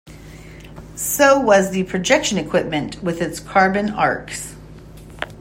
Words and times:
So 0.95 1.39
was 1.39 1.69
the 1.69 1.83
projection 1.83 2.39
equipment 2.39 3.03
with 3.03 3.21
its 3.21 3.39
carbon 3.39 3.91
arcs. 3.91 4.55